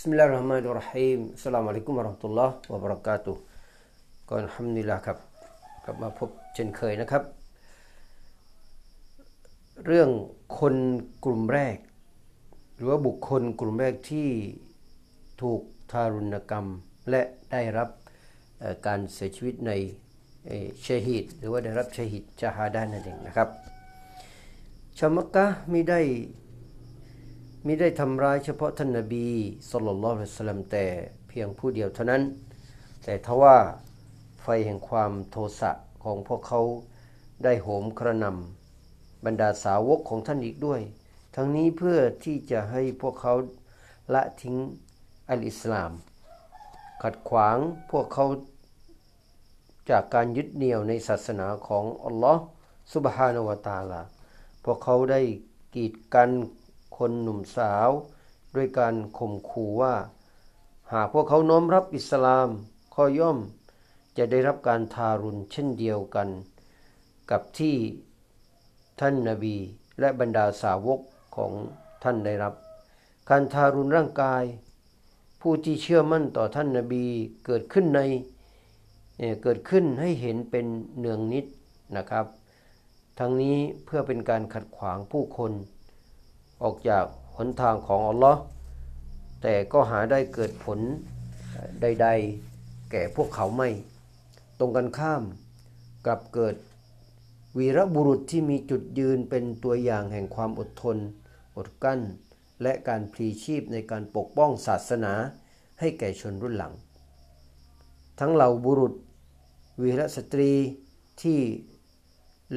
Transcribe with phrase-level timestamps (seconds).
[0.00, 3.32] Bismillahirrahmanirrahim สลามุอะลัยกุมวะราะห์มะตุลลอฮ์วะบรากาตุ
[4.28, 5.18] ก่อนฮัมดิลลาครับ
[5.84, 7.22] กลับมาพบเช่นเคยนะครับ
[9.86, 10.10] เรื่อง
[10.58, 10.74] คน
[11.24, 11.76] กลุ่มแรก
[12.74, 14.28] หรือว่าบุคคลกลุ่มแรกที่
[15.42, 16.66] ถูกทารุณกรรม
[17.10, 17.88] และได้รับ
[18.86, 19.72] การเสียชีวิตใน
[20.82, 23.48] เชฮิดหรือว่าได้รับเชฮิดชาฮาดานนั่นเองนะครับ
[24.98, 26.00] ชาวมักกะไม่ได้
[27.68, 29.26] มิได้ทำร้ายเฉพาะท่านนบี
[29.70, 30.86] สุลต่านละสลัมแต่
[31.28, 32.22] เพียงผู้เดียวเท่านั้น
[33.04, 33.56] แต่ทว่า
[34.42, 35.70] ไฟแห่งความโทสะ
[36.04, 36.60] ของพวกเขา
[37.44, 40.80] ได้โหมกระหนำบรรดาสาวกของท่านอีกด้วย
[41.34, 43.34] ทั้งนี้เพื่อที่จะให้พวกเขา
[44.14, 44.56] ละทิ้ง
[45.30, 45.92] อัลอิสลาม
[47.02, 47.56] ขัดขวาง
[47.90, 48.24] พวกเขา
[49.90, 52.42] จากการยึดเหนี่ยวในศาสนาของอัลลอฮ์
[52.92, 54.00] สุบฮานาวะตาลา
[54.64, 55.20] พวกเขาได้
[55.74, 56.30] กีดกัน
[56.96, 57.90] คนหนุ่มสาว
[58.56, 59.94] ด้วยการข่มขู่ว่า
[60.92, 62.48] หากพวกเขาน้อมรับอิสลาม
[62.94, 63.38] ข้อย่อม
[64.16, 66.28] จะได้รับการทารุณเช่นเดียวกัน
[67.30, 67.76] กับที่
[69.00, 69.56] ท่านนาบี
[70.00, 71.00] และบรรดาสาวก
[71.36, 71.52] ของ
[72.02, 72.54] ท่านได้รับ
[73.30, 74.42] การทารุณร่างกาย
[75.40, 77.04] ผู้ที่เชื่อมั่นต่อท่านนาบี
[77.46, 78.00] เกิดขึ้นใน
[79.18, 80.66] เอ่อเกิดขึ้นให้เห็นเป็น
[80.98, 81.46] เนืองนิด
[81.96, 82.26] นะครับ
[83.18, 85.52] ทั้งนี้เพื่อเป็นการขัดขวางผู้คน
[86.62, 87.04] ออกจาก
[87.36, 88.40] หนทางของอัลลอฮ์
[89.42, 90.78] แต่ก็หาได้เกิดผล
[91.82, 92.08] ใด
[92.48, 93.68] ๆ แก่พวกเขาไม่
[94.58, 95.22] ตรงกันข้าม
[96.06, 96.56] กลับเกิด
[97.58, 100.96] วีรบุรุษที่มีจุดยืนเป็นตัวอย่างแห่งความอดทน
[101.56, 102.00] อดกลั้น
[102.62, 105.14] และการพลีชีพในการปกป้องศาสนา
[105.80, 106.72] ให้แก่ชนรุ่นหลัง
[108.20, 108.94] ทั้งเหล่าบุรุษ
[109.82, 110.52] วีรสตรี
[111.22, 111.40] ที่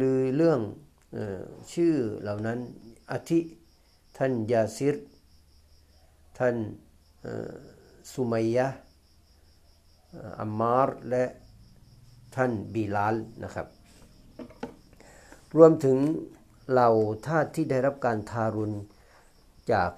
[0.00, 0.60] ลือเรื่อง
[1.16, 1.42] ออ
[1.74, 2.58] ชื่อเหล่านั้น
[3.12, 3.40] อาทิ
[4.16, 4.96] ท่านยาซิร
[6.38, 6.56] ท่าน
[8.12, 8.66] สุมัยยะ
[10.40, 11.24] อัมมาร์และ
[12.34, 13.66] ท่านบิลาลนะครับ
[15.56, 15.98] รวมถึง
[16.70, 16.88] เหล่า
[17.26, 18.72] ทาสที่ได้รับการทารุณ
[19.72, 19.90] จาก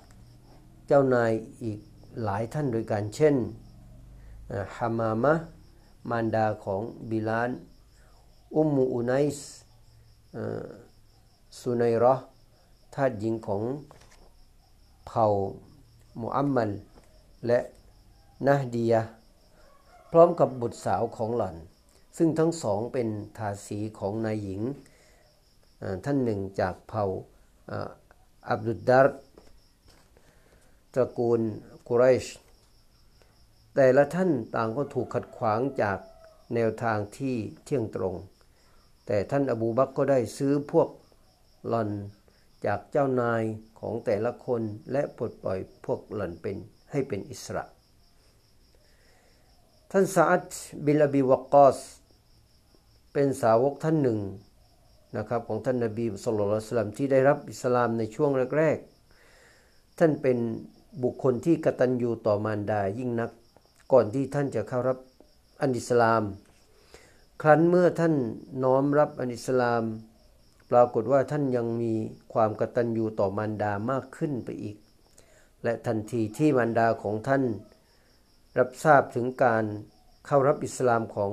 [0.87, 1.33] เจ้านาย
[1.65, 1.81] อีก
[2.25, 3.37] หลายท่านโดยการเช่น
[4.77, 5.35] ฮามามะ
[6.11, 7.51] มารดาของบิลาล
[8.57, 9.51] อุมมูอุไนส์
[11.61, 12.25] สุนัยราะห์
[12.95, 13.63] ทาสหญิงของ
[15.19, 15.33] เผ่า
[16.21, 16.71] มุอัมมัล
[17.47, 17.59] และ
[18.47, 18.95] นะฮดีย
[20.11, 21.57] พร้อมกับบุตรสาวของหล่อน
[22.17, 24.63] ซึ่งทั้งสองเป็นทาสีของนายหญิง
[26.05, 27.05] ท่านหนึ่งจากเผ่า
[28.49, 29.19] อับดุดดาร์
[30.95, 31.41] ตระกูล
[31.87, 32.27] กุเรช
[33.75, 35.99] แต่ละท่านต่างก็ถูกขัดขวางจาก
[36.55, 38.15] แนวทางที่เที่ยงตรง
[39.07, 40.89] แต่ท่านอบูบักก็ได้ซื้อพวก
[41.69, 41.91] หล่อน
[42.65, 43.43] จากเจ้านาย
[43.81, 44.63] ของแต่ละคน
[44.93, 46.57] และปลดปล่อยพวกหล่อนเป็น
[46.91, 47.65] ให้เป็นอิสระ
[49.91, 50.47] ท่านซาอัด
[50.85, 51.79] บิลบีวกอส
[53.13, 54.21] เป็นสาวกท่านหนึ่ง
[55.17, 58.79] นะครับของท่านนบีสุลต่านสลัมที่ได้รับอิสลามในช่วงแรก
[59.39, 60.39] ๆ ท่านเป็น
[61.03, 63.31] บุคคลที่กตัญญูต่อมารดายิ่งนัก
[63.93, 64.99] ก่อนที่ท่านจะเข้ารับ
[65.61, 66.23] อันอิสลาม
[67.43, 68.15] ครั้นเมื่อท่าน
[68.65, 69.83] น้อมรับอันอิสลาม
[70.71, 71.95] ปรากฏว่าท่านยังมี
[72.33, 74.77] ความกตัญญูต่อมารดามากขึ้นไปอีก
[75.63, 77.43] และทันทีที่มารดาของท่าน
[78.59, 79.65] รับทราบถึงการ
[80.27, 81.33] เข้ารับอิสลามของ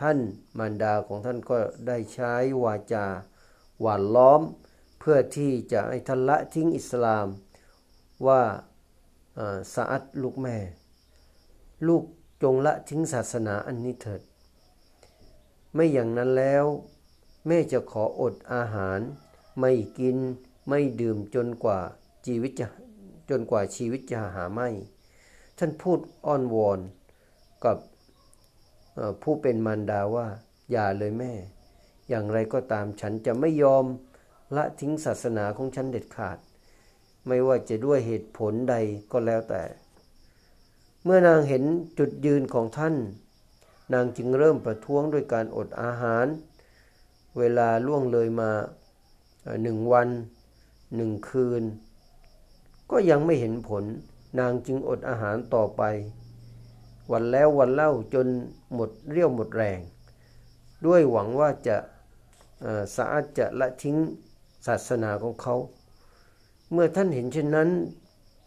[0.00, 0.18] ท่าน
[0.58, 3.06] มารดาของท่านก็ได้ใช้วาจา
[3.80, 4.42] หวานล้อม
[4.98, 7.26] เพื่อที่จะให้ท่านละทิ้งอิสลาม
[8.26, 8.42] ว่า
[9.74, 10.56] สะอัดลูกแม่
[11.86, 12.04] ลูก
[12.42, 14.22] จงละทิ้งศาสนาอันนี้เถิด
[15.74, 16.64] ไม่อย่างนั้นแล้ว
[17.46, 19.00] แม่จะขออดอาหาร
[19.60, 20.16] ไม่กิน
[20.68, 21.78] ไม่ดื่มจนกว่า
[22.26, 22.68] ชีวิตจะ
[23.30, 24.68] จนกว่าชีวิตจะหาไม่
[25.58, 26.80] ท่านพูดอ้อนวอน
[27.64, 27.76] กับ
[29.22, 30.26] ผู้เป็นมารดาว่า
[30.70, 31.32] อย่าเลยแม่
[32.08, 33.84] อย่างไรก็ตามฉันจะไม่ยอม
[34.56, 36.38] ละทิ้งศาสนาของฉันเด็ดขาด
[37.26, 38.74] ไม่ว่าจะด้วยเหตุผลใด
[39.12, 39.62] ก็แล้วแต่
[41.04, 41.64] เมื่อนางเห็น
[41.98, 42.94] จุดยืนของท่าน
[43.92, 46.26] นางจึงเริ่มประท้วงด้วยการอดอาหาร
[47.38, 48.50] เวลาล่วงเลยมา
[49.62, 50.08] หนึ่งวัน
[50.96, 51.62] หนึ่งคืน
[52.90, 53.84] ก็ยังไม่เห็นผล
[54.38, 55.82] นางจึงอดอาหารต่อไป
[57.12, 58.26] วันแล้ววันเล่าจน
[58.74, 59.80] หมดเรี่ยวหมดแรง
[60.86, 61.76] ด้วยหวังว่าจะ
[62.96, 63.96] สะอาดจะละทิ้ง
[64.66, 65.56] ศาสนาของเขา
[66.72, 67.68] เมื่อท่านเห็นเช่นนั้น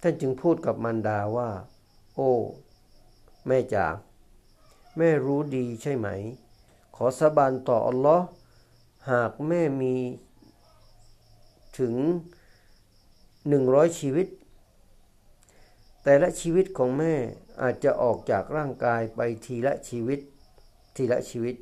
[0.01, 1.49] ท่านจึงพูดกับมารดาว่า
[2.15, 2.31] โอ้
[3.47, 3.85] แม่จ๋า
[4.97, 6.07] แม่รู้ดีใช่ไหม
[6.95, 8.25] ขอสาบานต่ออัลลอฮ์
[9.11, 9.95] หากแม่มี
[11.79, 11.95] ถึง
[13.47, 14.27] หนึ่งร้อยชีวิต
[16.03, 17.13] แต่ละชีวิตของแม่
[17.61, 20.19] อาจจะออกจากร่างกายไปทีละชีวิต
[20.95, 21.55] ทีละชีวิต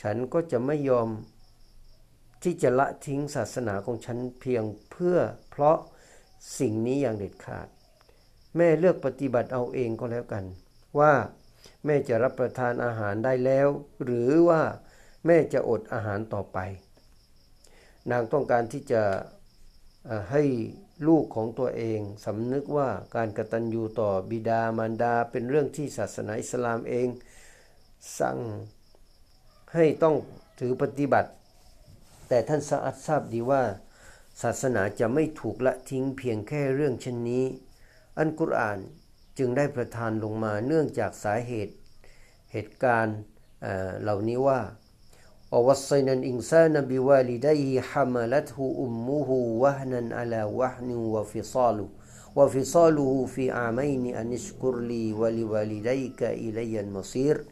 [0.00, 1.08] ฉันก็จะไม่ยอม
[2.42, 5.18] ที่จะละทิ้งศาสนาของฉันเพียงเพื่อ
[5.50, 5.78] เพราะ
[6.58, 7.68] สิ่งนี้อย่างเด็ดขาด
[8.56, 10.44] แม่เลือกปฏิบัติเอาเองก็แล้วกัน
[10.98, 11.12] ว่า
[11.84, 13.68] แม่จะรับประทานอาหารได้แล้ว
[14.04, 14.62] หรือว่า
[15.26, 16.58] แม่จะอดอาหารต่อไป
[18.10, 19.02] นางต้องการที่จะ
[20.30, 20.42] ให้
[21.08, 27.08] ลูกของตัวเองสำนึกว่าการกตัญญูต่อบิดามารดาเป็นเรื่องที่ศาสนาอิสลามเอง
[28.20, 28.38] สั่ง
[29.74, 30.14] ให้ต้อง
[30.60, 31.30] ถือปฏิบัติ
[32.28, 33.62] แต่ท่านสะอาดทราบดีว่า
[34.42, 37.44] ศาสนาจะไม่ถูกละทิ้งเพียงแค่เรื่องเช่นนี้
[38.18, 38.78] อันกุรอาน
[39.38, 41.74] จึงได้ประทานลงมาเนื่องจากสาเหตุ
[42.52, 43.18] เหตุการณ์
[44.02, 44.60] เหล่านี้ว่า
[45.52, 51.88] ووصينا الإنسان بوالديه حملته أمه وهنا على وهن وفصاله
[52.36, 57.44] وفصاله في عامين أن اشكر لي ولوالديك إلي المصير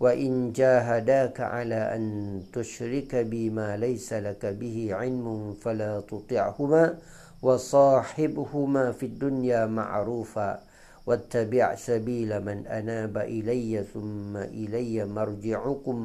[0.00, 6.98] وإن جاهداك على أن تشرك بي ما ليس لك به علم فلا تطعهما
[7.42, 10.67] وصاحبهما في الدنيا معروفا.
[11.07, 15.97] واتبع سبيل من أناب إلي ثم إلي مرجعكم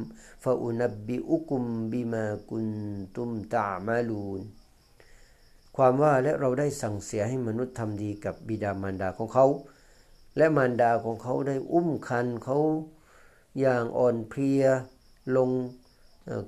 [0.44, 1.62] فأنبئكم
[1.92, 4.42] بما كنتم تعملون
[5.76, 9.46] ความว่าและเราได้สั่งเสียให้มนุษย์ทำดีกับบิดามารดาของเขา
[10.36, 12.58] และมารดาของเขาได้อุ้มคันเขา
[13.60, 14.64] อย่างอ่อนเพลีย
[15.36, 15.50] ลง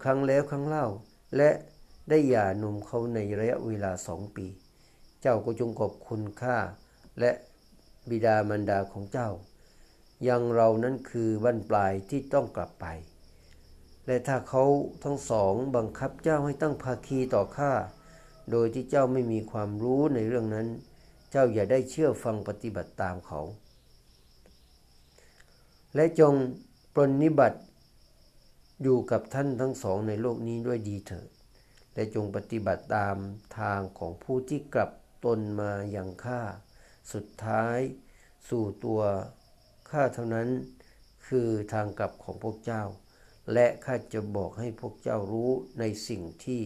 [0.04, 0.86] ครั้งแล้วครั้งเล่า
[1.36, 1.50] และ
[2.08, 4.46] ได้หย่านุ่มเขาในระยะเวลาสองปี
[5.20, 6.56] เจ้าก็จงขอบคุณค่า
[7.20, 7.30] และ
[8.09, 9.29] บิดามารดาของเจ้า
[10.27, 12.85] ยังเรานั้นคือบั้นปลายที่ต้องกลับไป
[14.07, 14.63] และถ้าเขา
[15.03, 17.73] ทั้งสองบังคับเจ้าให้ตั้งภาคีต่อข้า
[18.51, 20.67] โดยที่เจ้าไม่มีความรู้ในเรื่องนั้น
[21.31, 23.41] เจ้าอย่าได้เชื่อฟังปฏิบัติตามเขา
[25.95, 26.33] และจง
[26.93, 27.59] ปรนนิบัติ
[28.81, 31.29] อยู่กับท่านทั้งสองในโลกนี้ด้วยดีเถิด
[31.93, 33.15] และจงปฏิบัติตาม
[33.59, 34.91] ทางของผู้ที่กลับ
[35.25, 36.41] ตนมาอย่างข้า
[37.13, 37.79] สุดท้าย
[38.49, 39.01] สู่ตัว
[39.89, 40.49] ข้าเท่านั้น
[41.27, 42.83] คือทางกลับของพวกเจ้า
[43.53, 46.61] และข้าจะบอกให้พวกเจ้ารู้ในสิ่งที่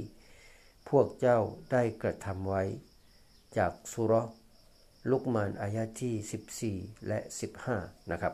[0.89, 1.39] พวกเจ้า
[1.71, 2.63] ได้กระทำไว้
[3.57, 4.13] จากสุร
[5.09, 7.19] ลุกมานอายะที่ 14 และ
[7.65, 8.33] 15 นะครับ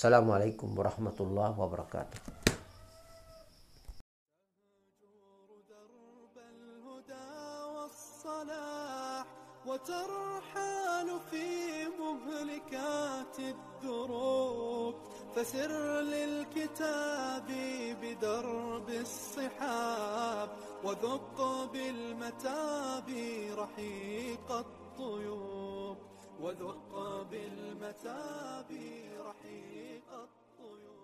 [0.00, 2.43] สลามอะลัยกุมบรหมตุลลอฮ์วะบรักาตุ
[13.38, 14.94] الدروب
[15.34, 17.46] فسر للكتاب
[18.02, 20.48] بدرب الصحاب
[20.84, 23.08] وذق بالمتاب
[23.58, 25.96] رحيق الطيوب
[26.40, 28.70] وذق بالمتاب
[29.20, 31.03] رحيق الطيوب